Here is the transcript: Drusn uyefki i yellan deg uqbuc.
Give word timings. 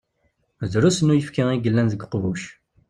Drusn 0.71 1.11
uyefki 1.13 1.41
i 1.53 1.55
yellan 1.63 1.87
deg 1.91 2.03
uqbuc. 2.05 2.43